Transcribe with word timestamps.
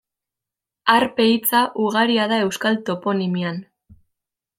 Harpe 0.93 1.27
hitza 1.33 1.59
ugaria 1.83 2.25
da 2.31 2.39
euskal 2.47 2.79
toponimian. 2.89 3.61